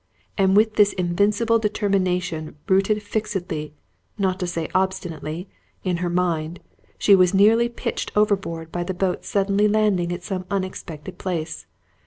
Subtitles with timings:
[0.35, 3.75] And with this invincible determination rooted fixedly,
[4.17, 5.47] not to say obstinately,
[5.83, 6.59] in her mind,
[6.97, 11.67] she was nearly pitched overboard by the boat suddenly landing at some unexpected place.